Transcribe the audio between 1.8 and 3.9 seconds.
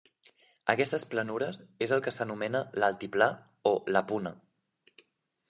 és el que s'anomena l'Altiplà o